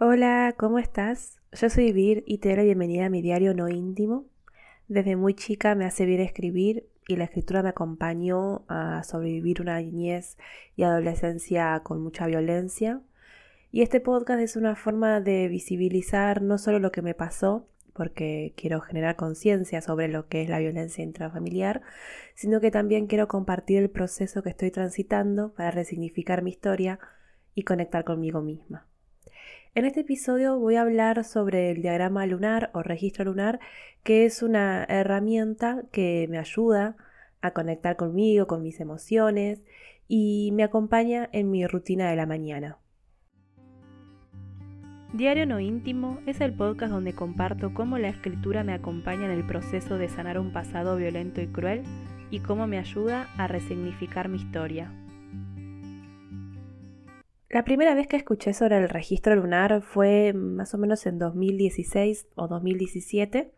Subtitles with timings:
[0.00, 1.38] Hola, ¿cómo estás?
[1.52, 4.24] Yo soy Vir y te doy la bienvenida a mi diario no íntimo.
[4.88, 9.80] Desde muy chica me hace bien escribir y la escritura me acompañó a sobrevivir una
[9.80, 10.36] niñez
[10.74, 13.02] y adolescencia con mucha violencia.
[13.70, 18.52] Y este podcast es una forma de visibilizar no solo lo que me pasó, porque
[18.56, 21.82] quiero generar conciencia sobre lo que es la violencia intrafamiliar,
[22.34, 26.98] sino que también quiero compartir el proceso que estoy transitando para resignificar mi historia
[27.54, 28.88] y conectar conmigo misma.
[29.76, 33.58] En este episodio voy a hablar sobre el diagrama lunar o registro lunar,
[34.04, 36.96] que es una herramienta que me ayuda
[37.40, 39.64] a conectar conmigo, con mis emociones
[40.06, 42.78] y me acompaña en mi rutina de la mañana.
[45.12, 49.44] Diario No Íntimo es el podcast donde comparto cómo la escritura me acompaña en el
[49.44, 51.82] proceso de sanar un pasado violento y cruel
[52.30, 54.92] y cómo me ayuda a resignificar mi historia.
[57.54, 62.26] La primera vez que escuché sobre el registro lunar fue más o menos en 2016
[62.34, 63.52] o 2017.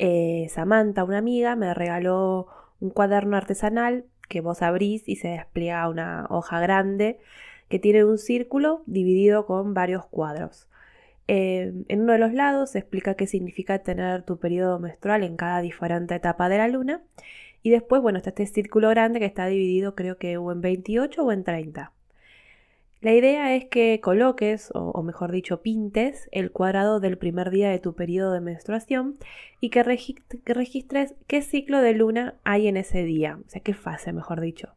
[0.00, 2.48] Eh, Samantha, una amiga, me regaló
[2.80, 7.20] un cuaderno artesanal que vos abrís y se despliega una hoja grande
[7.68, 10.68] que tiene un círculo dividido con varios cuadros.
[11.28, 15.36] Eh, en uno de los lados se explica qué significa tener tu periodo menstrual en
[15.36, 17.00] cada diferente etapa de la luna.
[17.62, 21.22] Y después, bueno, está este círculo grande que está dividido creo que o en 28
[21.22, 21.92] o en 30.
[23.00, 27.78] La idea es que coloques, o, mejor dicho, pintes el cuadrado del primer día de
[27.78, 29.16] tu periodo de menstruación
[29.58, 34.12] y que, registres qué ciclo de luna hay en ese día, o sea, qué fase,
[34.12, 34.74] mejor dicho.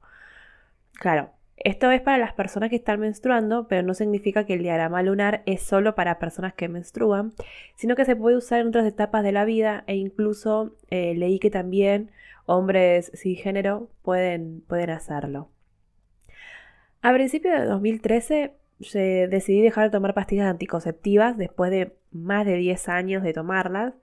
[0.94, 5.04] Claro, esto es para las personas que están menstruando, pero no significa que el diagrama
[5.04, 7.34] lunar es solo para personas que menstruan,
[7.76, 11.40] sino que se puede usar en otras etapas de la vida e incluso eh, leí
[11.40, 12.10] que también
[12.46, 15.50] hombres sin género pueden, pueden hacerlo.
[17.04, 18.54] A principios de 2013
[19.30, 23.94] decidí dejar de tomar pastillas anticonceptivas después de más de 10 años de tomarlas.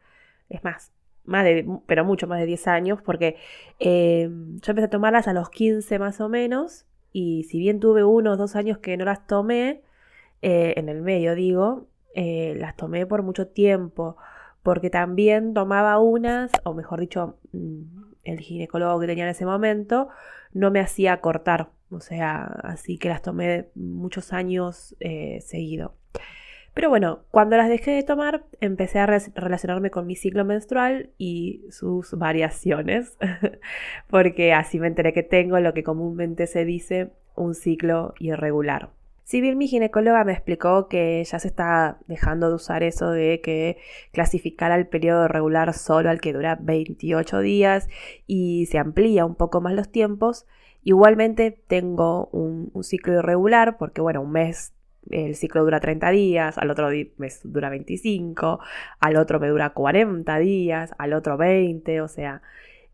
[0.51, 0.92] Es más,
[1.25, 3.37] más de, pero mucho más de 10 años, porque
[3.79, 8.05] eh, yo empecé a tomarlas a los 15 más o menos, y si bien tuve
[8.05, 9.80] unos dos años que no las tomé,
[10.42, 14.19] eh, en el medio digo, eh, las tomé por mucho tiempo,
[14.63, 17.80] porque también tomaba unas, o mejor dicho, mm,
[18.24, 20.08] el ginecólogo que tenía en ese momento
[20.53, 25.95] no me hacía cortar o sea, así que las tomé muchos años eh, seguido.
[26.73, 31.64] Pero bueno, cuando las dejé de tomar, empecé a relacionarme con mi ciclo menstrual y
[31.70, 33.17] sus variaciones,
[34.08, 38.90] porque así me enteré que tengo lo que comúnmente se dice un ciclo irregular.
[39.24, 43.40] Si bien mi ginecóloga me explicó que ya se está dejando de usar eso de
[43.40, 43.79] que
[44.12, 47.89] clasificar el periodo regular solo al que dura 28 días
[48.27, 50.46] y se amplía un poco más los tiempos,
[50.83, 54.73] Igualmente tengo un, ciclo irregular porque, bueno, un mes
[55.11, 58.61] el ciclo dura 30 días, al otro mes dura 25,
[59.01, 62.42] al otro me dura 40 días, al otro 20, o sea,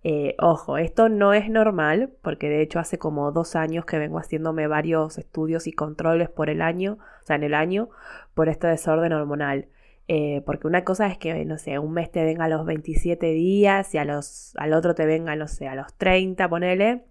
[0.05, 4.19] eh, ojo, esto no es normal porque de hecho hace como dos años que vengo
[4.19, 7.89] haciéndome varios estudios y controles por el año, o sea, en el año,
[8.35, 9.67] por este desorden hormonal.
[10.09, 13.27] Eh, porque una cosa es que, no sé, un mes te venga a los 27
[13.33, 17.05] días y a los, al otro te venga, no sé, a los 30, ponele.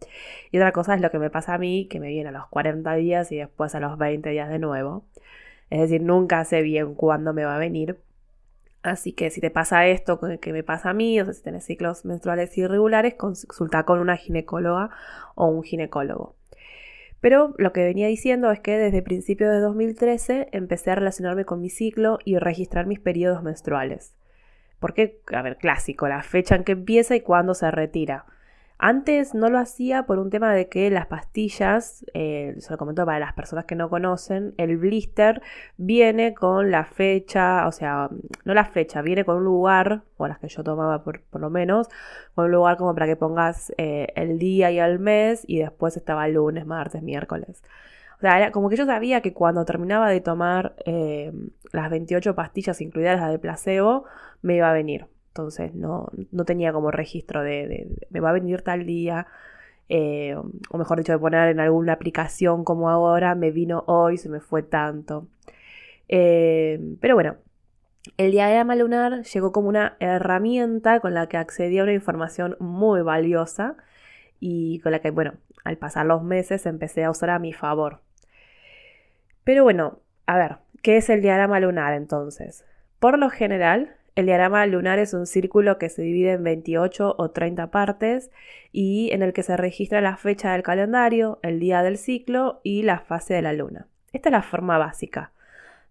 [0.51, 2.47] Y otra cosa es lo que me pasa a mí, que me viene a los
[2.47, 5.05] 40 días y después a los 20 días de nuevo.
[5.69, 7.99] Es decir, nunca sé bien cuándo me va a venir.
[8.83, 11.65] Así que si te pasa esto que me pasa a mí, o sea, si tienes
[11.65, 14.91] ciclos menstruales irregulares, consulta con una ginecóloga
[15.33, 16.35] o un ginecólogo.
[17.21, 21.61] Pero lo que venía diciendo es que desde principios de 2013 empecé a relacionarme con
[21.61, 24.15] mi ciclo y registrar mis periodos menstruales.
[24.79, 28.25] Porque, a ver, clásico, la fecha en que empieza y cuándo se retira.
[28.77, 33.05] Antes no lo hacía por un tema de que las pastillas, eh, se lo comento
[33.05, 35.41] para las personas que no conocen, el blister
[35.77, 38.09] viene con la fecha, o sea,
[38.43, 41.87] no la fecha, viene con un lugar, o las que yo tomaba por, lo menos,
[42.35, 45.95] con un lugar como para que pongas eh, el día y el mes y después
[45.95, 47.63] estaba lunes, martes, miércoles.
[48.17, 51.31] O sea, era como que yo sabía que cuando terminaba de tomar eh,
[51.71, 54.05] las 28 pastillas, incluidas las de placebo,
[54.41, 55.07] me iba a venir.
[55.35, 56.07] Entonces no,
[56.45, 59.27] tenía como registro de, me va a venir tal día.
[59.89, 60.33] Eh,
[60.69, 64.39] o mejor dicho, de poner en alguna aplicación como ahora, me vino hoy, se me
[64.39, 65.27] fue tanto.
[66.07, 67.35] Eh, pero bueno,
[68.15, 73.01] el diagrama lunar llegó como una herramienta con la que accedí a una información muy
[73.01, 73.75] valiosa
[74.39, 75.33] y con la que, bueno,
[75.65, 77.99] al pasar los meses empecé a usar a mi favor.
[79.43, 82.63] Pero bueno, a ver, ¿qué es el diagrama lunar entonces?
[82.99, 87.31] Por lo general, el diagrama lunar es un círculo que se divide en 28 o
[87.31, 88.31] 30 partes
[88.71, 92.83] y en el que se registra la fecha del calendario, el día del ciclo y
[92.83, 93.87] la fase de la luna.
[94.13, 95.33] Esta es la forma básica.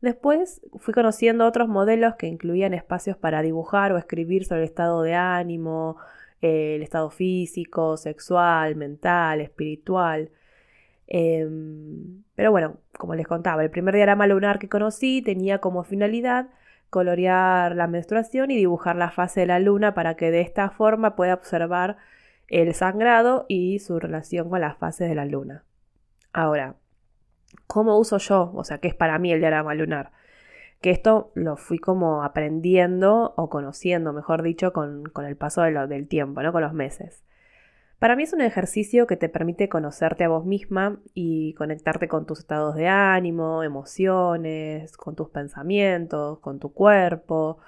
[0.00, 5.02] Después fui conociendo otros modelos que incluían espacios para dibujar o escribir sobre el estado
[5.02, 5.96] de ánimo,
[6.40, 10.30] el estado físico, sexual, mental, espiritual.
[11.06, 16.48] Em, pero bueno, como les contaba, el primer diagrama lunar que conocí tenía como finalidad
[16.94, 21.17] colorear la menstruación y dibujar la fase de la luna para que de esta forma
[21.17, 21.96] pueda observar
[22.46, 25.64] el sangrado y su relación con las fases de la luna.
[26.32, 26.76] Ahora,
[27.67, 28.52] ¿cómo uso yo?
[28.55, 30.12] O sea, ¿qué es para mí el diagrama lunar?
[30.81, 36.44] Que esto lo fui como aprendiendo o conociendo, mejor dicho, con, el paso del tiempo,
[36.44, 36.52] ¿no?
[36.52, 37.25] Con los meses.
[38.04, 42.26] Para mí es un ejercicio que te permite conocerte a vos misma y conectarte con
[42.26, 47.60] tus estados de ánimo, emociones, con tus pensamientos, con tu cuerpo.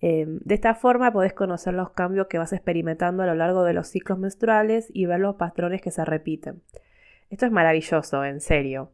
[0.00, 3.72] Em, de esta forma podés conocer los cambios que vas experimentando a lo largo de
[3.72, 6.62] los ciclos menstruales y ver los patrones que se repiten.
[7.30, 8.92] Esto es maravilloso, en serio.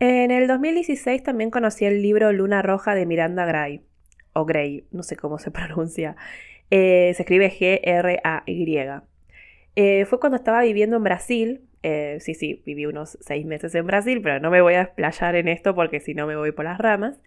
[0.00, 3.82] En el 2016 también conocí el libro Luna Roja de Miranda Gray,
[4.32, 6.16] o Gray, no sé cómo se pronuncia.
[6.70, 9.02] Eh, se escribe G-R-A-Y.
[9.76, 11.60] Eh, fue cuando estaba viviendo en Brasil.
[11.82, 15.36] Eh, sí, sí, viví unos seis meses en Brasil, pero no me voy a explayar
[15.36, 17.20] en esto porque si no me voy por las ramas.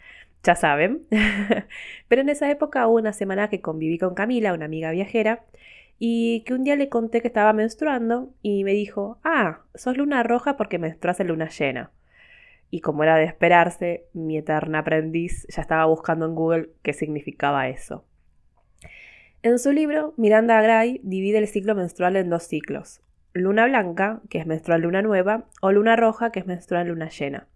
[0.44, 1.06] Ya saben.
[2.08, 5.46] pero en esa época hubo una semana que conviví con Camila, una amiga viajera,
[6.00, 10.24] y que un día le conté que estaba menstruando y me dijo, ah, sos luna
[10.24, 11.92] roja porque menstruas en luna llena.
[12.72, 17.68] Y como era de esperarse, mi eterna aprendiz ya estaba buscando en Google qué significaba
[17.70, 18.06] eso.
[19.42, 23.00] En su libro, Miranda Gray divide el ciclo menstrual en dos ciclos,
[23.32, 27.48] luna blanca, que es menstrual luna nueva, o luna roja, que es menstrual luna llena.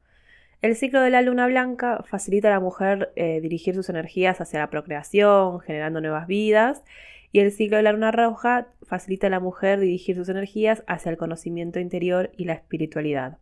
[0.62, 4.60] El ciclo de la luna blanca facilita a la mujer eh, dirigir sus energías hacia
[4.60, 6.86] la procreación, generando nuevas vidas,
[7.34, 11.10] y el ciclo de la luna roja facilita a la mujer dirigir sus energías hacia
[11.10, 13.40] el conocimiento interior y la espiritualidad.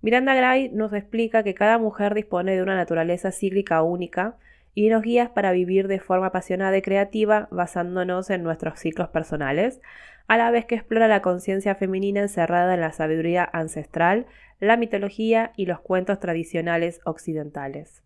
[0.00, 4.36] Miranda Gray nos explica que cada mujer dispone de una naturaleza cíclica única,
[4.74, 9.80] y nos guías para vivir de forma apasionada y creativa basándonos en nuestros ciclos personales,
[10.28, 14.26] a la vez que explora la conciencia femenina encerrada en la sabiduría ancestral,
[14.60, 18.02] la mitología y los cuentos tradicionales occidentales.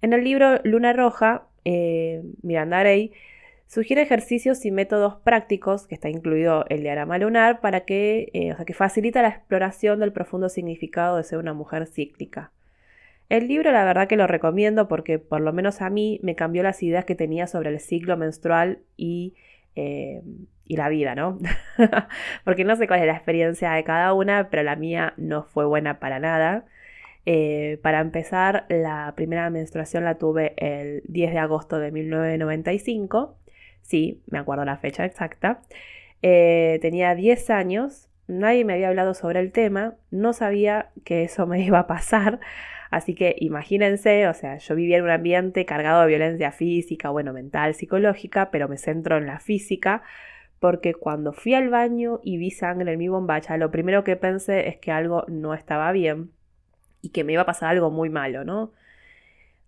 [0.00, 3.12] En el libro Luna Roja, eh, Miranda Rey
[3.66, 8.56] sugiere ejercicios y métodos prácticos, que está incluido el diagrama lunar, para que, eh, o
[8.56, 12.50] sea, que facilita la exploración del profundo significado de ser una mujer cíclica.
[13.28, 16.62] El libro la verdad que lo recomiendo porque por lo menos a mí me cambió
[16.62, 19.34] las ideas que tenía sobre el ciclo menstrual y,
[19.76, 20.22] eh,
[20.64, 21.38] y la vida, ¿no?
[22.44, 25.66] porque no sé cuál es la experiencia de cada una, pero la mía no fue
[25.66, 26.64] buena para nada.
[27.26, 33.36] Eh, para empezar, la primera menstruación la tuve el 10 de agosto de 1995.
[33.82, 35.60] Sí, me acuerdo la fecha exacta.
[36.22, 41.46] Eh, tenía 10 años, nadie me había hablado sobre el tema, no sabía que eso
[41.46, 42.40] me iba a pasar.
[42.90, 47.32] Así que imagínense, o sea, yo vivía en un ambiente cargado de violencia física, bueno,
[47.32, 50.02] mental, psicológica, pero me centro en la física,
[50.58, 54.68] porque cuando fui al baño y vi sangre en mi bombacha, lo primero que pensé
[54.68, 56.30] es que algo no estaba bien
[57.02, 58.72] y que me iba a pasar algo muy malo, ¿no?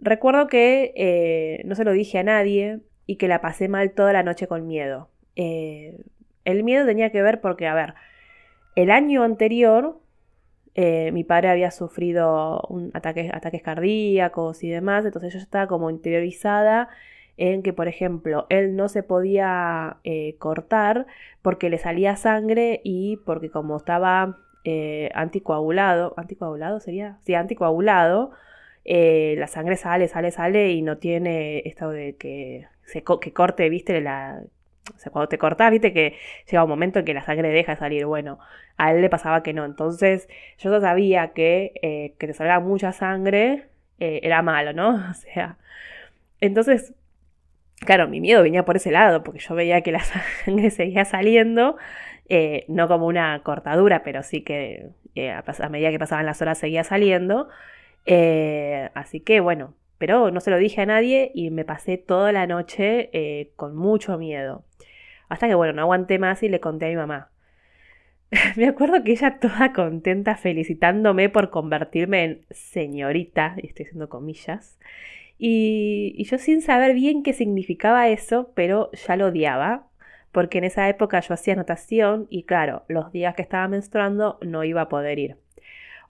[0.01, 4.13] Recuerdo que eh, no se lo dije a nadie y que la pasé mal toda
[4.13, 5.11] la noche con miedo.
[5.37, 5.99] Eh,
[6.45, 7.95] el miedo tenía que ver porque, a ver,
[8.77, 10.01] el año anterior
[10.75, 16.89] eh, mi padre había sufrido un ataques cardíacos y demás, entonces yo estaba como interiorizada
[17.37, 21.07] en que, por ejemplo, él no se podía eh, cortar
[21.43, 27.19] porque le salía sangre y porque como estaba eh, anticoagulado, ¿anticoagulado sería?
[27.25, 28.33] Sí, anticoagulado,
[28.85, 34.01] la sangre sale, sale, sale y no tiene esto de que se que corte, viste,
[34.01, 34.43] la
[34.95, 36.17] o sea, cuando te cortás, viste que
[36.51, 38.07] llega un momento en que la sangre deja de salir.
[38.07, 38.39] Bueno,
[38.77, 39.65] a él le pasaba que no.
[39.65, 43.69] Entonces, yo ya sabía que eh, que te salga mucha sangre
[43.99, 44.91] eh, era malo, ¿no?
[45.11, 45.59] O sea,
[46.41, 46.95] entonces,
[47.81, 50.01] claro, mi miedo venía por ese lado, porque yo veía que la
[50.45, 51.77] sangre seguía saliendo,
[52.29, 56.85] eh, no como una cortadura, pero sí que a, medida que pasaban las horas seguía
[56.85, 57.49] saliendo.
[58.95, 62.47] así que, bueno, pero no se lo dije a nadie y me pasé toda la
[62.47, 64.65] noche con mucho miedo.
[65.29, 67.31] Hasta que, bueno, no aguanté más y le conté a mi mamá.
[68.57, 74.79] me acuerdo que ella toda contenta felicitándome por convertirme en señorita, y estoy haciendo comillas.
[75.37, 79.87] Y, y yo sin saber bien qué significaba eso, pero ya lo odiaba,
[80.33, 84.65] porque en esa época yo hacía natación y claro, los días que estaba menstruando no
[84.65, 85.37] iba a poder ir.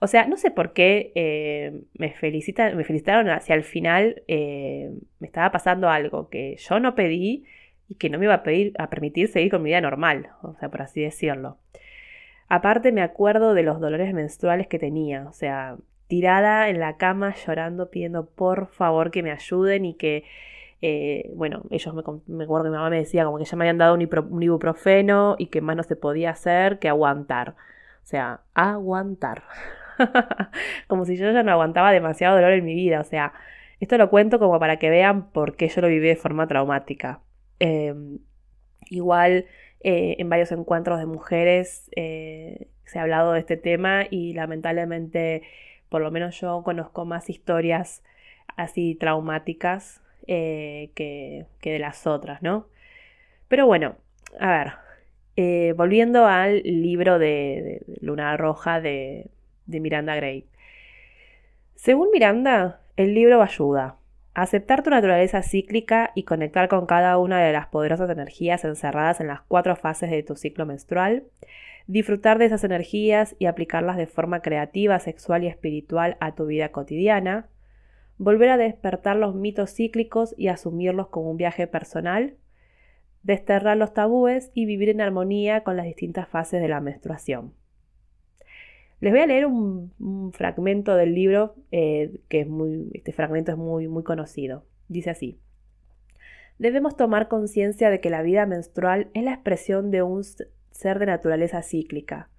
[0.03, 4.89] O sea, no sé por qué eh, me, felicitan, me felicitaron hacia el final, eh,
[5.19, 7.45] me estaba pasando algo que yo no pedí
[7.87, 10.55] y que no me iba a, pedir, a permitir seguir con mi vida normal, o
[10.55, 11.59] sea, por así decirlo.
[12.49, 15.77] Aparte me acuerdo de los dolores menstruales que tenía, o sea,
[16.07, 20.23] tirada en la cama llorando, pidiendo por favor que me ayuden y que,
[20.81, 23.65] eh, bueno, ellos me, me acuerdo que mi mamá me decía como que ya me
[23.65, 27.51] habían dado un, ibuprofeno y que más no se podía hacer que aguantar.
[28.03, 29.43] O sea, aguantar.
[30.87, 32.99] como si yo ya no aguantaba demasiado dolor en mi vida.
[32.99, 33.33] O sea,
[33.79, 37.21] esto lo cuento como para que vean por qué yo lo viví de forma traumática.
[37.59, 38.19] Em,
[38.89, 39.45] igual
[39.81, 45.43] eh, en varios encuentros de mujeres eh, se ha hablado de este tema y lamentablemente
[45.89, 48.03] por lo menos yo conozco más historias
[48.55, 52.67] así traumáticas eh, que, de las otras, ¿no?
[53.47, 53.95] Pero bueno,
[54.39, 54.73] a
[55.35, 59.29] ver, volviendo al libro de, Luna Roja de,
[59.65, 60.45] de Miranda Gray.
[61.75, 63.97] Según Miranda, el libro ayuda
[64.33, 69.27] aceptar tu naturaleza cíclica y conectar con cada una de las poderosas energías encerradas en
[69.27, 71.23] las cuatro fases de tu ciclo menstrual,
[71.87, 76.69] disfrutar de esas energías y aplicarlas de forma creativa, sexual y espiritual a tu vida
[76.69, 77.49] cotidiana,
[78.17, 82.35] volver a despertar los mitos cíclicos y asumirlos como un viaje personal,
[83.23, 87.53] desterrar los tabúes y vivir en armonía con las distintas fases de la menstruación.
[89.01, 93.57] Les voy a leer un, fragmento del libro, eh, que es muy, este fragmento es
[93.57, 94.63] muy, muy conocido.
[94.87, 95.39] Dice así.
[96.59, 101.07] Debemos tomar conciencia de que la vida menstrual es la expresión de un ser de
[101.07, 102.29] naturaleza cíclica.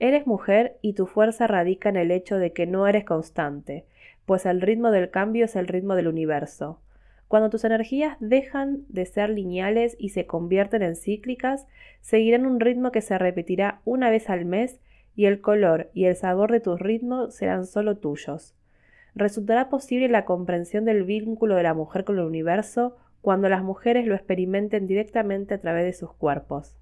[0.00, 3.86] Eres mujer y tu fuerza radica en el hecho de que no eres constante,
[4.26, 6.80] pues el ritmo del cambio es el ritmo del universo.
[7.28, 11.68] Cuando tus energías dejan de ser lineales y se convierten en cíclicas,
[12.00, 14.80] seguirán un ritmo que se repetirá una vez al mes
[15.14, 18.54] y el color y el sabor de tus ritmos serán solo tuyos.
[19.14, 24.06] Resultará posible la comprensión del vínculo de la mujer con el universo cuando las mujeres
[24.06, 26.76] lo experimenten directamente a través de sus cuerpos.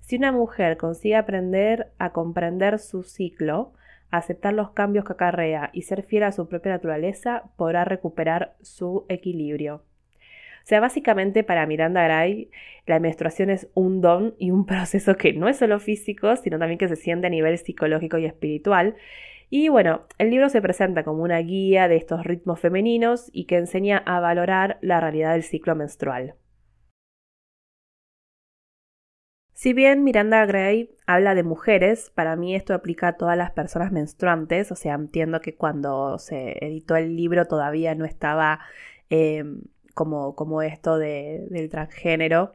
[0.00, 3.72] Si una mujer consigue aprender a comprender su ciclo,
[4.10, 9.04] aceptar los cambios que acarrea y ser fiel a su propia naturaleza, podrá recuperar su
[9.08, 9.82] equilibrio.
[10.68, 12.50] Sea, básicamente para Miranda Gray,
[12.84, 16.76] la menstruación es un don y un proceso que no es solo físico, sino también
[16.76, 18.94] que se siente a nivel psicológico y espiritual.
[19.48, 23.56] Y bueno, el libro se presenta como una guía de estos ritmos femeninos y que
[23.56, 26.34] enseña a valorar la realidad del ciclo menstrual.
[29.54, 33.90] Si bien Miranda Gray habla de mujeres, para mí esto aplica a todas las personas
[33.90, 38.60] menstruantes, o sea, entiendo que cuando se editó el libro todavía no estaba
[39.08, 39.44] eh,
[39.98, 42.54] como, como, esto del transgénero.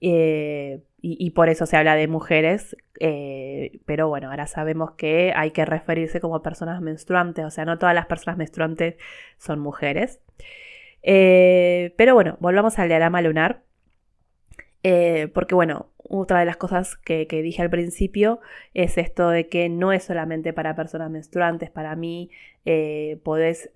[0.00, 5.50] Eh, y, por eso se habla de mujeres, eh, pero bueno, ahora sabemos que hay
[5.52, 8.96] que referirse como personas menstruantes, o sea, no todas las personas menstruantes
[9.38, 10.20] son mujeres.
[11.02, 13.62] pero bueno, volvamos al diagrama lunar,
[15.34, 18.40] porque bueno, otra de las cosas que, dije al principio
[18.74, 22.30] es esto de que no es solamente para personas menstruantes, para mí
[22.64, 23.70] eh, podés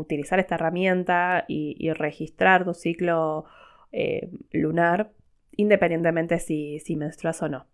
[0.00, 3.44] utilizar esta herramienta y, registrar tu ciclo
[3.92, 5.10] eh, lunar
[5.56, 7.66] independientemente si, si menstruas o no.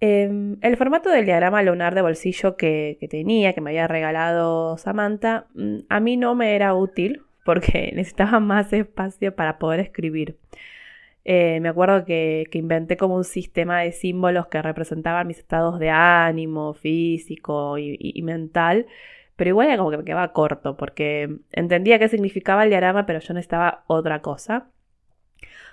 [0.00, 4.78] Em, el formato del diagrama lunar de bolsillo que, que, tenía, que me había regalado
[4.78, 10.38] Samantha, mm, a mí no me era útil porque necesitaba más espacio para poder escribir.
[11.24, 15.90] Eh, me acuerdo que, inventé como un sistema de símbolos que representaban mis estados de
[15.90, 18.86] ánimo, físico y, mental,
[19.40, 23.20] pero igual era como que me quedaba corto, porque entendía qué significaba el diagrama, pero
[23.20, 24.66] yo necesitaba otra cosa.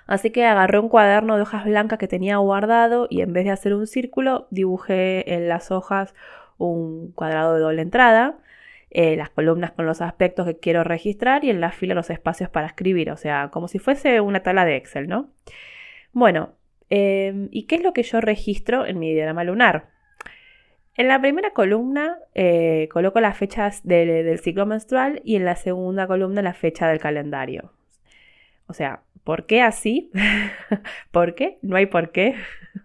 [0.06, 3.50] Así que agarré un cuaderno de hojas blancas que tenía guardado y en vez de
[3.50, 6.14] hacer un círculo, dibujé en las hojas
[6.56, 8.38] un cuadrado de doble entrada
[8.88, 12.48] eh, las columnas con los aspectos que quiero registrar y en la fila los espacios
[12.48, 15.28] para escribir, o sea, como si fuese una tabla de Excel, ¿no?
[16.12, 16.54] Bueno,
[16.88, 19.97] em, ¿y qué es lo que yo registro en mi diagrama lunar?
[20.98, 26.08] En la primera columna eh, coloco las fechas del ciclo menstrual y en la segunda
[26.08, 27.72] columna la fecha del calendario.
[28.66, 30.10] O sea, ¿por qué así?
[31.12, 31.58] ¿Por qué?
[31.62, 32.34] No hay por qué.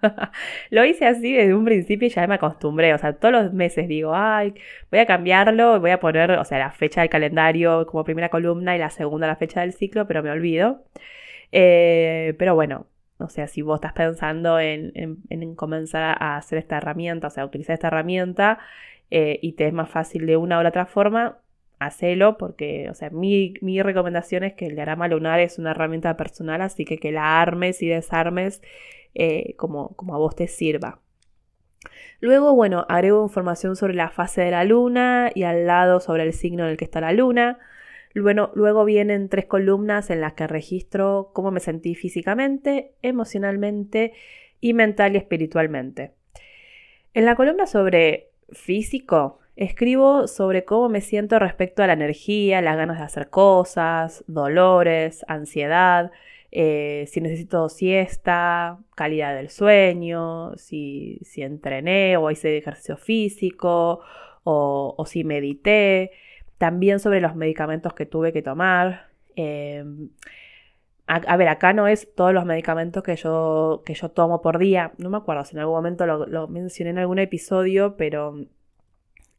[0.70, 2.94] lo hice así desde un principio y ya me acostumbré.
[2.94, 4.54] O sea, todos los meses digo, ay,
[4.92, 8.76] voy a cambiarlo, voy a poner, o sea, la fecha del calendario como primera columna
[8.76, 10.84] y la segunda la fecha del ciclo, pero me olvido.
[11.52, 12.86] Eh, pero bueno,
[13.24, 15.16] o sea, si vos estás pensando en,
[15.56, 18.60] comenzar a hacer esta herramienta, o sea, utilizar esta herramienta
[19.12, 21.38] eh, y te es más fácil de una u otra forma,
[21.80, 26.16] hacelo porque, o sea, mi, mi, recomendación es que el diagrama lunar es una herramienta
[26.18, 28.62] personal, así que que la armes y desarmes
[29.16, 31.00] eh, como, como a vos te sirva.
[32.20, 36.34] Luego, bueno, agrego información sobre la fase de la luna y al lado sobre el
[36.34, 37.60] signo en el que está la luna.
[38.14, 44.14] Luego vienen tres columnas en las que registro cómo me sentí físicamente, emocionalmente
[44.62, 46.12] y mental y espiritualmente.
[47.14, 52.76] En la columna sobre físico, Escribo sobre cómo me siento respecto a la energía, las
[52.76, 56.12] ganas de hacer cosas, dolores, ansiedad,
[56.52, 64.02] eh, si necesito siesta, calidad del sueño, si, si entrené o hice ejercicio físico
[64.44, 66.12] o, si medité.
[66.58, 69.08] También sobre los medicamentos que tuve que tomar.
[69.36, 70.10] Em,
[71.06, 74.94] a, ver, acá no es todos los medicamentos que yo, que yo tomo por día.
[74.98, 78.46] No me acuerdo si en algún momento lo, mencioné en algún episodio, pero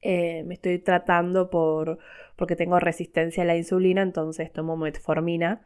[0.02, 1.98] eh, me estoy tratando por,
[2.36, 5.62] porque tengo resistencia a la insulina, entonces tomo metformina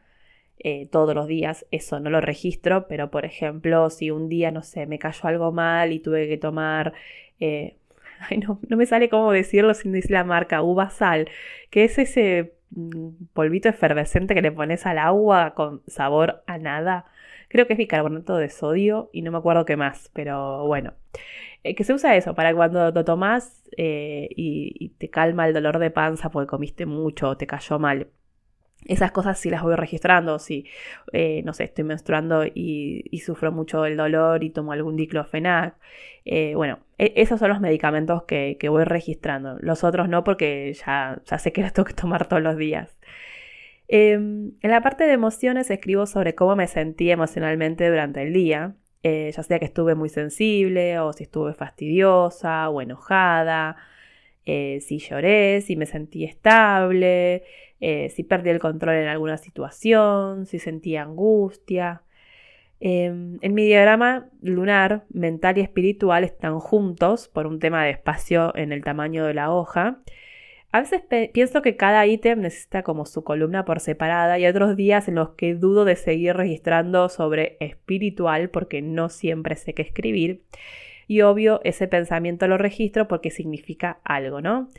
[0.59, 1.65] eh, todos los días.
[1.71, 5.51] Eso no lo registro, pero por ejemplo, si un día, no sé, me cayó algo
[5.51, 6.93] mal y tuve que tomar...
[7.39, 7.78] Eh,
[8.29, 11.29] ay, no, no me sale cómo decirlo sin decir la marca, uva sal,
[11.69, 17.05] que es ese mm, polvito efervescente que le pones al agua con sabor a nada.
[17.49, 20.93] Creo que es bicarbonato de sodio y no me acuerdo qué más, pero bueno.
[21.63, 25.79] Eh, que se usa eso para cuando lo tomas eh, y, te calma el dolor
[25.79, 28.07] de panza porque comiste mucho o te cayó mal.
[28.85, 30.65] Esas cosas sí las voy registrando, si,
[31.13, 35.75] eh, no sé, estoy menstruando y, sufro mucho el dolor y tomo algún diclofenac.
[36.55, 39.57] bueno, e, esos son los medicamentos que, voy registrando.
[39.61, 42.99] Los otros no porque ya, ya sé que los tengo que tomar todos los días.
[43.91, 48.75] Em, en la parte de emociones escribo sobre cómo me sentí emocionalmente durante el día.
[49.01, 53.77] Eh, ya sea que estuve muy sensible o si estuve fastidiosa o enojada,
[54.45, 57.43] eh, si lloré, si me sentí estable,
[57.81, 62.03] eh, si perdí el control en alguna situación, si sentí angustia.
[62.79, 68.55] Em, en mi diagrama lunar, mental y espiritual están juntos por un tema de espacio
[68.55, 70.01] en el tamaño de la hoja
[70.71, 71.01] a veces
[71.33, 75.31] pienso que cada ítem necesita como su columna por separada y otros días en los
[75.31, 80.43] que dudo de seguir registrando sobre espiritual porque no siempre sé qué escribir.
[81.07, 84.69] Y obvio, ese pensamiento lo registro porque significa algo, ¿no?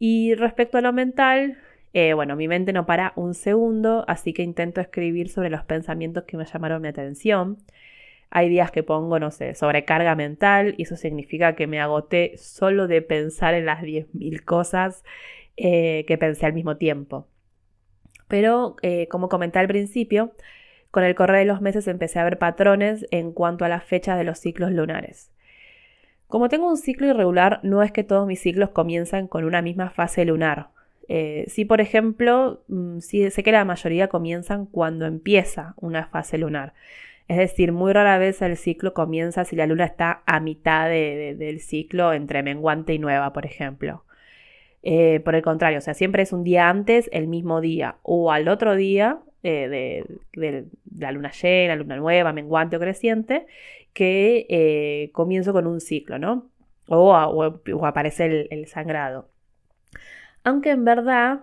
[0.00, 1.58] Y respecto a lo mental,
[1.92, 6.24] eh, bueno, mi mente no para un segundo, así que intento escribir sobre los pensamientos
[6.24, 7.58] que me llamaron mi atención.
[8.30, 12.86] Hay días que pongo, no sé, sobrecarga mental y eso significa que me agoté solo
[12.86, 15.02] de pensar en las 10.000 cosas
[15.56, 17.26] eh, que pensé al mismo tiempo.
[18.28, 20.32] Pero, eh, como comenté al principio,
[20.92, 24.16] con el correr de los meses empecé a ver patrones en cuanto a las fechas
[24.16, 25.32] de los ciclos lunares.
[26.28, 29.90] Como tengo un ciclo irregular, no es que todos mis ciclos comienzan con una misma
[29.90, 30.68] fase lunar.
[31.12, 36.38] Eh, sí, por ejemplo, mm, sí, sé que la mayoría comienzan cuando empieza una fase
[36.38, 36.72] lunar.
[37.26, 41.60] Es decir, muy rara vez el ciclo comienza si la luna está a mitad del
[41.60, 44.04] ciclo entre menguante y nueva, por ejemplo.
[44.82, 48.32] Eh, por el contrario, o sea, siempre es un día antes, el mismo día, o
[48.32, 53.46] al otro día eh, de, la luna llena, luna nueva, menguante o creciente,
[53.92, 56.50] que comienzo con un ciclo, ¿no?
[56.88, 57.14] O,
[57.84, 59.28] aparece el, el sangrado.
[60.44, 61.40] Aunque en verdad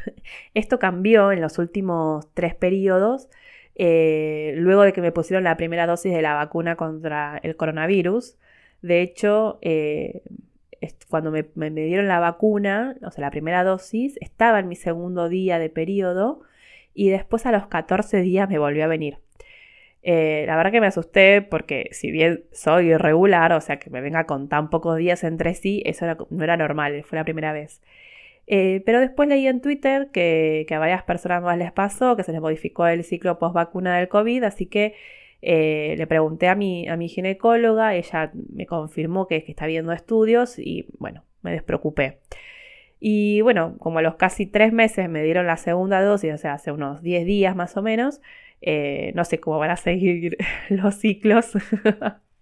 [0.54, 3.28] esto cambió en los últimos tres periodos
[3.76, 8.36] eh, luego de que me pusieron la primera dosis de la vacuna contra el coronavirus.
[8.82, 10.22] De hecho, eh,
[11.08, 15.58] cuando me, dieron la vacuna, o sea, la primera dosis, estaba en mi segundo día
[15.58, 16.42] de periodo
[16.94, 19.18] y después a los 14 días me volvió a venir.
[20.02, 24.02] Eh, la verdad que me asusté porque si bien soy irregular, o sea, que me
[24.02, 27.80] venga con tan pocos días entre sí, eso no era normal, fue la primera vez.
[28.46, 32.32] Eh, pero después leí en Twitter que, a varias personas más les pasó, que se
[32.32, 34.94] les modificó el ciclo post vacuna del COVID, así que
[35.42, 39.92] eh, le pregunté a mi, a mi ginecóloga, ella me confirmó que, que está viendo
[39.92, 42.20] estudios y bueno, me despreocupé.
[43.06, 46.54] Y bueno, como a los casi tres meses me dieron la segunda dosis, o sea,
[46.54, 48.22] hace unos 10 días más o menos,
[48.62, 50.38] eh, no sé cómo van a seguir
[50.70, 51.52] los ciclos.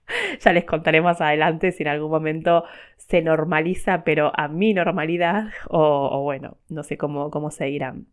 [0.41, 2.65] ya les contaré más adelante si en algún momento
[2.97, 8.07] se normaliza, pero a mi normalidad, o, bueno, no sé cómo, cómo seguirán.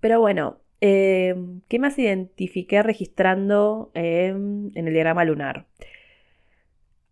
[0.00, 1.34] Pero bueno, eh,
[1.68, 5.66] ¿qué más identifiqué registrando en el diagrama lunar?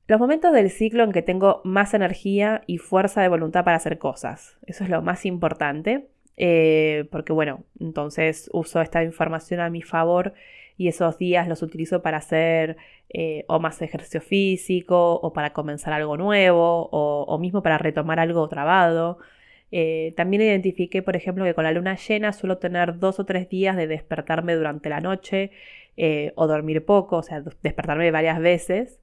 [0.08, 3.98] Los momentos del ciclo en que tengo más energía y fuerza de voluntad para hacer
[3.98, 4.56] cosas.
[4.66, 6.08] Eso es lo más importante.
[6.38, 10.34] Eh, porque bueno, entonces uso esta información a mi favor
[10.78, 12.76] y esos días los utilizo para hacer
[13.10, 18.48] eh, o más ejercicio físico o para comenzar algo nuevo o, mismo para retomar algo
[18.48, 19.18] trabado.
[19.72, 23.48] Eh, también identifiqué, por ejemplo, que con la luna llena suelo tener dos o tres
[23.50, 25.50] días de despertarme durante la noche
[25.96, 29.00] eh, o dormir poco, o sea, despertarme varias veces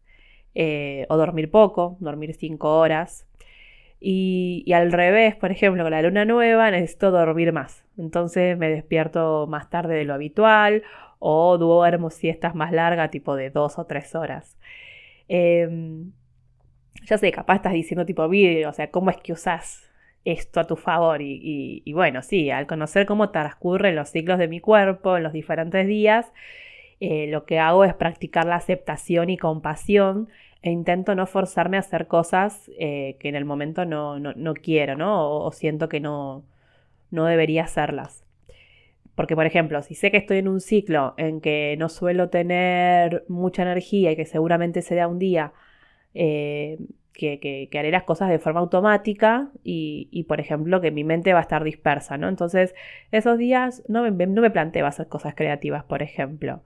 [1.09, 3.27] o dormir poco, dormir cinco horas.
[3.99, 7.83] Y, y, al revés, por ejemplo, con la luna nueva necesito dormir más.
[7.97, 10.83] Entonces me despierto más tarde de lo habitual
[11.19, 14.57] o duermo siestas más largas, tipo de dos o tres horas.
[15.27, 16.11] Em,
[17.05, 19.83] ya sé, capaz estás diciendo tipo vídeo, o sea, ¿cómo es que usas
[20.25, 21.21] esto a tu favor?
[21.21, 25.87] Y, bueno, sí, al conocer cómo transcurren los ciclos de mi cuerpo en los diferentes
[25.87, 26.31] días,
[26.99, 30.29] eh, lo que hago es practicar la aceptación y compasión
[30.65, 35.43] e intento no forzarme a hacer cosas eh, que en el momento no, quiero, ¿no?
[35.43, 36.43] O, siento que no,
[37.11, 38.24] no debería hacerlas.
[39.15, 43.23] Porque, por ejemplo, si sé que estoy en un ciclo en que no suelo tener
[43.27, 45.53] mucha energía y que seguramente será un día
[46.13, 46.77] eh,
[47.13, 51.43] que, haré las cosas de forma automática y, por ejemplo, que mi mente va a
[51.43, 52.27] estar dispersa, ¿no?
[52.27, 52.75] Entonces,
[53.11, 56.63] esos días no me, no me planteo hacer cosas creativas, por ejemplo.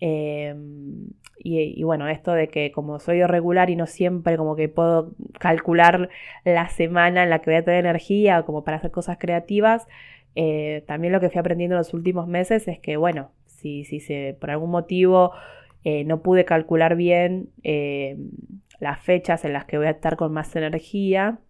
[0.00, 5.12] Em, y, bueno, esto de que como soy irregular y no siempre como que puedo
[5.38, 6.08] calcular
[6.44, 9.86] la semana en la que voy a tener energía como para hacer cosas creativas,
[10.40, 13.98] eh, también lo que fui aprendiendo en los últimos meses es que bueno, si, si
[13.98, 15.32] se, por algún motivo
[15.82, 18.30] eh, no pude calcular bien em,
[18.78, 21.40] las fechas en las que voy a estar con más energía,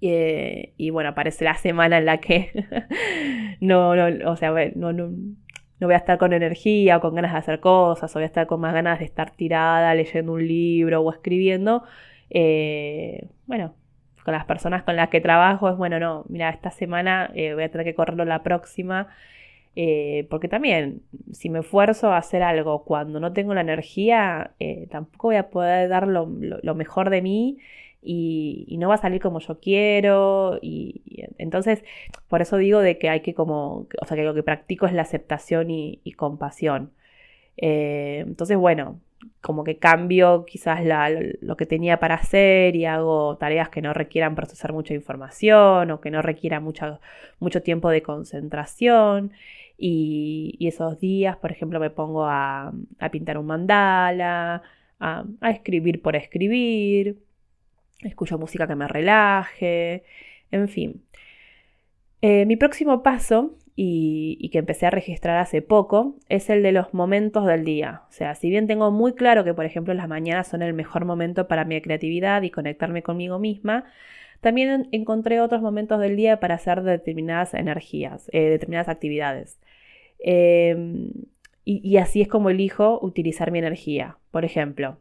[0.00, 2.50] eh, y bueno, aparece la semana en la que
[3.60, 7.34] no, no, o sea, no, no, no voy a estar con energía o con ganas
[7.34, 10.46] de hacer cosas, o voy a estar con más ganas de estar tirada leyendo un
[10.46, 11.84] libro o escribiendo,
[12.30, 13.76] eh, bueno,
[14.26, 17.64] con las personas con las que trabajo es, bueno, no, mira, esta semana eh, voy
[17.64, 19.08] a tener que correrlo la próxima,
[19.76, 24.52] eh, porque también si me esfuerzo a hacer algo cuando no tengo la energía,
[24.90, 27.58] tampoco voy a poder dar lo mejor de mí
[28.06, 30.58] y, no va a salir como yo quiero.
[30.62, 31.02] Y,
[31.38, 31.84] entonces,
[32.28, 34.92] por eso digo de que hay que como, o sea, que lo que practico es
[34.92, 36.92] la aceptación y, compasión.
[37.56, 39.00] Eh, entonces, bueno,
[39.40, 40.80] como que cambio quizás
[41.40, 46.00] lo que tenía para hacer y hago tareas que no requieran procesar mucha información o
[46.00, 49.32] que no requieran mucho, tiempo de concentración.
[49.78, 52.72] Y, esos días, por ejemplo, me pongo a,
[53.12, 54.62] pintar un mandala,
[54.98, 57.18] a escribir por escribir,
[58.02, 60.04] escucho música que me relaje,
[60.50, 61.02] en fin.
[62.22, 66.94] Eh, mi próximo paso, y, que empecé a registrar hace poco, es el de los
[66.94, 68.02] momentos del día.
[68.08, 71.04] O sea, si bien tengo muy claro que, por ejemplo, las mañanas son el mejor
[71.04, 73.84] momento para mi creatividad y conectarme conmigo misma,
[74.40, 79.58] también encontré otros momentos del día para hacer determinadas energías, eh, determinadas actividades.
[80.20, 81.10] Em,
[81.64, 84.18] y así es como elijo utilizar mi energía.
[84.30, 84.98] Por ejemplo,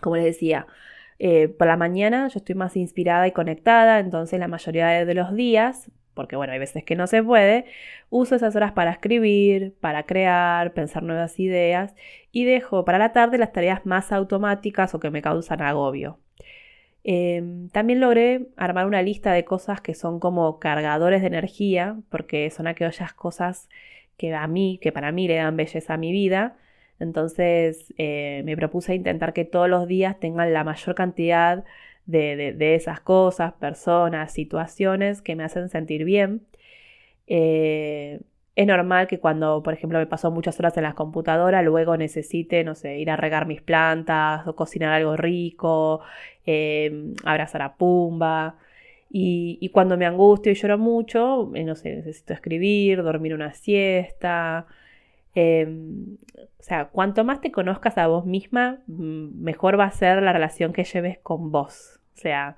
[0.00, 0.66] como les decía,
[1.18, 5.34] eh, por la mañana yo estoy más inspirada y conectada, entonces la mayoría de los
[5.34, 7.66] días, porque bueno, hay veces que no se puede,
[8.10, 11.94] uso esas horas para escribir, para crear, pensar nuevas ideas
[12.32, 16.18] y dejo para la tarde las tareas más automáticas o que me causan agobio.
[17.04, 22.48] Em, también logré armar una lista de cosas que son como cargadores de energía, porque
[22.50, 23.68] son aquellas cosas
[24.16, 26.56] que a mí, que para mí le dan belleza a mi vida,
[27.00, 31.64] entonces eh, me propuse intentar que todos los días tengan la mayor cantidad
[32.06, 36.42] de, esas cosas, personas, situaciones que me hacen sentir bien.
[37.26, 38.20] Eh,
[38.56, 42.62] es normal que cuando, por ejemplo, me paso muchas horas en la computadora, luego necesite,
[42.64, 46.00] no sé, ir a regar mis plantas o cocinar algo rico,
[46.46, 48.56] eh, abrazar a Pumba.
[49.10, 54.66] Y, y, cuando me angustio y lloro mucho, no sé, necesito escribir, dormir una siesta,
[55.34, 56.16] Em,
[56.58, 60.32] o sea, cuanto más te conozcas a vos misma, mm, mejor va a ser la
[60.32, 62.00] relación que lleves con vos.
[62.14, 62.56] O sea,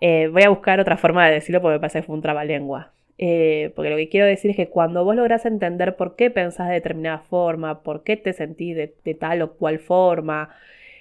[0.00, 2.92] eh, voy a buscar otra forma de decirlo porque me parece que fue un trabalengua.
[3.18, 6.68] Eh, porque lo que quiero decir es que cuando vos lográs entender por qué pensás
[6.68, 10.50] de determinada forma, por qué te sentís de, tal o cual forma,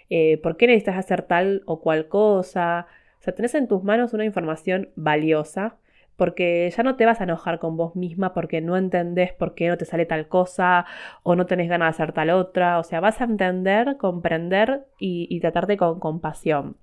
[0.09, 2.87] eh, por qué necesitas hacer tal o cual cosa,
[3.19, 5.77] o sea, tenés en tus manos una información valiosa
[6.19, 9.69] porque ya no te vas a enojar con vos misma porque no entendés por qué
[9.69, 10.85] no te sale tal cosa
[11.23, 15.39] o no tenés ganas de hacer tal otra, o sea, vas a entender, comprender y,
[15.39, 16.77] tratarte con compasión.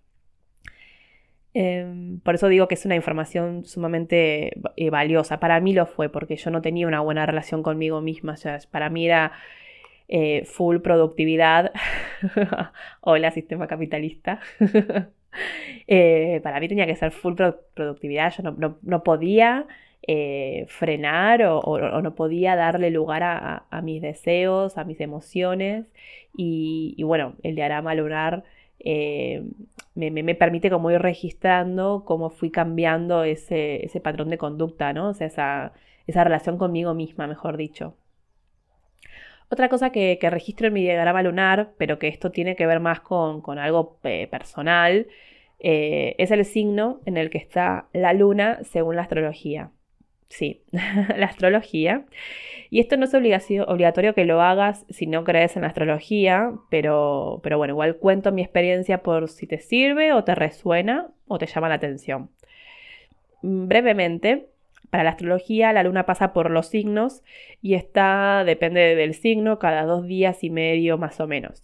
[1.54, 5.40] Em, por eso digo que es una información sumamente eh, valiosa.
[5.40, 8.34] Para mí lo fue, porque yo no tenía una buena relación conmigo misma.
[8.34, 9.32] O sea, para mí era
[10.08, 11.72] eh, full productividad.
[13.00, 14.40] Hola, sistema capitalista.
[15.88, 17.34] Eh, para mí tenía que ser full
[17.74, 19.66] productividad, yo no, podía
[20.02, 25.86] eh, frenar o, no podía darle lugar a, mis deseos, a mis emociones
[26.36, 28.44] y, bueno, el diagrama lunar
[28.78, 29.42] eh,
[29.94, 35.08] me, permite como ir registrando cómo fui cambiando ese, patrón de conducta, ¿no?
[35.10, 35.72] O sea,
[36.06, 37.96] esa, relación conmigo misma, mejor dicho.
[39.48, 43.00] Otra cosa que, registro en mi diagrama lunar, pero que esto tiene que ver más
[43.00, 43.98] con, algo
[44.30, 45.06] personal,
[45.58, 49.70] eh, es el signo en el que está la luna según la astrología.
[50.28, 50.62] sí,
[51.16, 52.04] la astrología.
[52.70, 57.40] Y esto no es obligatorio que lo hagas si no crees en la astrología, pero,
[57.42, 61.46] pero bueno, igual cuento mi experiencia por si te sirve o te resuena o te
[61.46, 62.30] llama la atención.
[63.42, 64.48] Mm, brevemente,
[64.90, 67.22] para la astrología la luna pasa por los signos
[67.62, 71.62] y está, depende del signo, cada dos días y medio más o menos.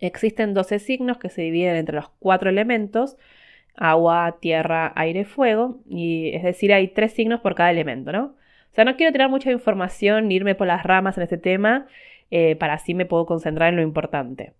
[0.00, 3.16] Existen 12 signos que se dividen entre los cuatro elementos,
[3.74, 8.24] agua, tierra, aire, fuego, y es decir, hay tres signos por cada elemento, ¿no?
[8.70, 11.86] O sea, no quiero tirar mucha información ni irme por las ramas en este tema,
[12.30, 14.52] eh, para así me puedo concentrar en lo importante.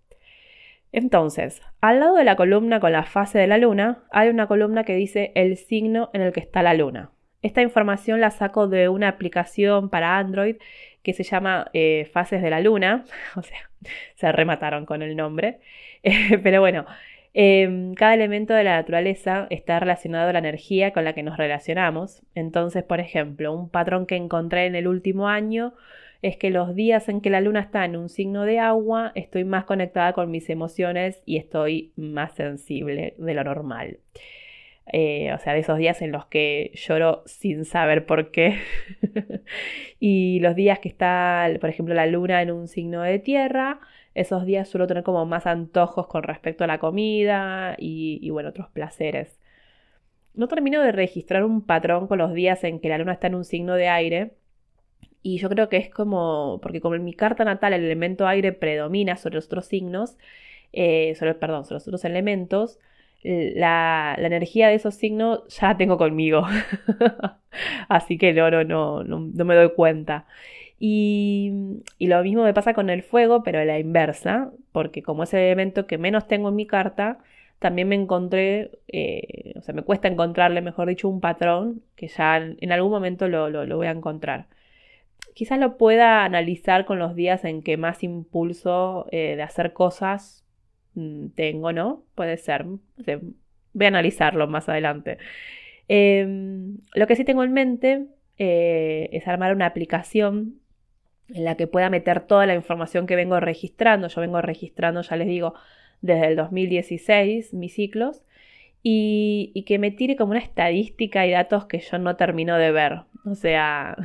[0.91, 4.83] Entonces, al lado de la columna con la fase de la luna, hay una columna
[4.83, 7.11] que dice el signo en el que está la luna.
[7.41, 10.57] Esta información la saco de una aplicación para Android
[11.03, 13.69] que se llama eh, Fases de la Luna, o sea,
[14.15, 15.59] se remataron con el nombre,
[16.43, 16.85] pero bueno,
[17.33, 21.37] em, cada elemento de la naturaleza está relacionado a la energía con la que nos
[21.37, 22.21] relacionamos.
[22.35, 25.73] Entonces, por ejemplo, un patrón que encontré en el último año
[26.21, 29.45] es que los días en que la luna está en un signo de agua, estoy
[29.45, 33.99] más conectada con mis emociones y estoy más sensible de lo normal.
[34.91, 38.57] Eh, o sea, de esos días en los que lloro sin saber por qué.
[39.99, 43.79] y los días que está, por ejemplo, la luna en un signo de tierra,
[44.15, 48.69] esos días suelo tener como más antojos con respecto a la comida y, bueno, otros
[48.69, 49.39] placeres.
[50.33, 53.35] No termino de registrar un patrón con los días en que la luna está en
[53.35, 54.33] un signo de aire.
[55.21, 58.53] Y yo creo que es como, porque como en mi carta natal el elemento aire
[58.53, 60.17] predomina sobre los otros signos,
[60.73, 62.79] eh, sobre, perdón, sobre los otros elementos,
[63.23, 66.43] la, energía de esos signos ya la tengo conmigo.
[67.89, 70.25] Así que no, no, no, no, me doy cuenta.
[70.79, 71.51] Y,
[71.99, 75.41] lo mismo me pasa con el fuego, pero a la inversa, porque como es el
[75.41, 77.19] elemento que menos tengo en mi carta,
[77.59, 82.37] también me encontré, eh, o sea, me cuesta encontrarle, mejor dicho, un patrón que ya
[82.37, 84.47] en, algún momento lo, voy a encontrar.
[85.33, 90.45] Quizás lo pueda analizar con los días en que más impulso eh, de hacer cosas
[91.35, 92.03] tengo, ¿no?
[92.15, 92.65] Puede ser.
[92.65, 95.17] voy a analizarlo más adelante.
[95.87, 98.05] Em, lo que sí tengo en mente
[98.37, 100.59] eh, es armar una aplicación
[101.29, 104.07] en la que pueda meter toda la información que vengo registrando.
[104.07, 105.53] Yo vengo registrando, ya les digo,
[106.01, 108.23] desde el 2016 mis ciclos
[108.81, 113.01] y, que me tire como una estadística y datos que yo no termino de ver.
[113.25, 113.97] O sea,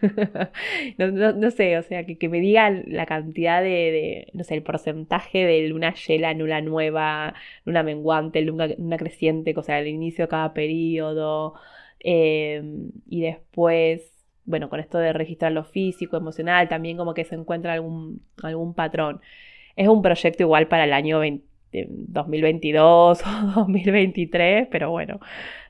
[0.98, 5.68] no, sé, o sea, que, me digan la cantidad de, no sé, el porcentaje de
[5.68, 11.54] luna llena, luna nueva, luna menguante, luna, creciente, o sea, al inicio de cada periodo.
[11.98, 14.12] Em, y después,
[14.44, 18.74] bueno, con esto de registrar lo físico, emocional, también como que se encuentra algún, algún
[18.74, 19.20] patrón.
[19.76, 25.20] Es un proyecto igual para el año 20 2022 o 2023, pero bueno,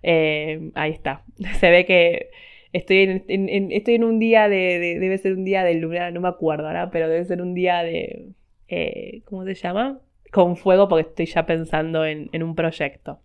[0.03, 1.23] eh, ahí está.
[1.59, 2.31] Se ve que
[2.73, 6.91] estoy en, un día de, debe ser un día de luna, no me acuerdo ahora,
[6.91, 8.29] pero debe ser un día de,
[8.69, 10.01] eh, ¿cómo se llama?
[10.33, 13.21] Con fuego porque estoy ya pensando en, un proyecto.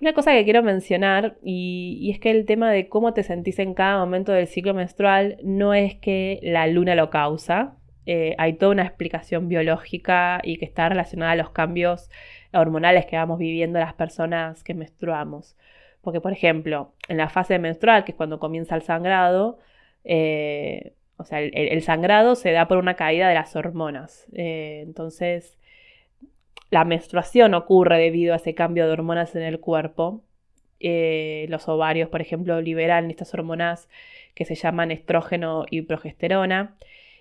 [0.00, 3.58] Una cosa que quiero mencionar, y, y, es que el tema de cómo te sentís
[3.58, 7.77] en cada momento del ciclo menstrual no es que la luna lo causa,
[8.10, 12.10] eh, hay toda una explicación biológica y que está relacionada a los cambios
[12.54, 15.58] hormonales que vamos viviendo las personas que menstruamos.
[16.00, 19.58] Porque, por ejemplo, en la fase menstrual, que es cuando comienza el sangrado,
[20.04, 24.26] eh, o sea, el, sangrado se da por una caída de las hormonas.
[24.32, 25.58] Eh, entonces,
[26.70, 30.22] la menstruación ocurre debido a ese cambio de hormonas en el cuerpo.
[30.80, 33.90] los ovarios, por ejemplo, liberan estas hormonas
[34.34, 36.74] que se llaman estrógeno y progesterona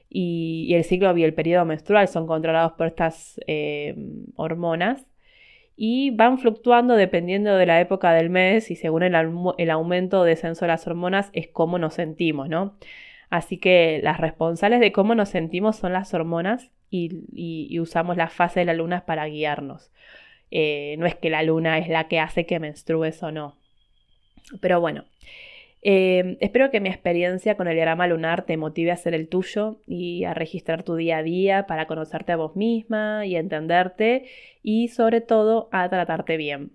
[0.10, 3.96] y, el ciclo y el periodo menstrual son controlados por estas eh,
[4.36, 5.06] hormonas
[5.76, 9.16] y van fluctuando dependiendo de la época del mes y según el,
[9.70, 12.78] aumento o descenso de las hormonas es cómo nos sentimos, ¿no?
[13.30, 18.62] Así que las responsables de cómo nos sentimos son las hormonas y, usamos la fase
[18.62, 19.92] de la luna para guiarnos.
[20.50, 23.58] Eh, no es que la luna es la que hace que menstrues o no.
[24.62, 25.06] Pero bueno,
[25.82, 29.80] eh, espero que mi experiencia con el diagrama lunar te motive a hacer el tuyo
[29.86, 34.26] y a registrar tu día a día para conocerte a vos misma y entenderte
[34.64, 36.72] y sobre todo a tratarte bien.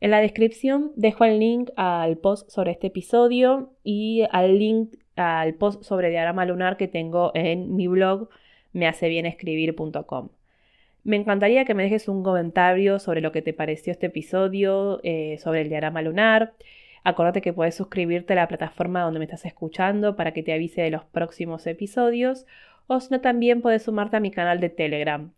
[0.00, 5.54] En la descripción dejo el link al post sobre este episodio y al link al
[5.54, 8.28] post sobre diagrama lunar que tengo en mi blog
[8.72, 10.28] mehacebienescribir.com.
[11.04, 15.38] Me encantaría que me dejes un comentario sobre lo que te pareció este episodio, eh,
[15.38, 16.54] sobre el diagrama lunar.
[17.04, 20.80] Acordate que puedes suscribirte a la plataforma donde me estás escuchando para que te avise
[20.80, 22.46] de los próximos episodios.
[22.86, 25.30] O si no, también puedes sumarte a mi canal de Telegram.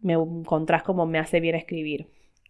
[0.00, 2.06] Me encontrás como me hace bien escribir.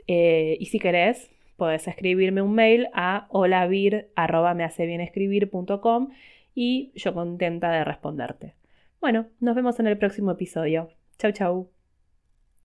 [0.06, 6.10] Eh, y si querés, puedes escribirme un mail a holavir.mehacebienscribir.com
[6.54, 8.56] y yo contenta de responderte.
[9.00, 10.90] Bueno, nos vemos en el próximo episodio.
[11.18, 11.79] Chau, chau.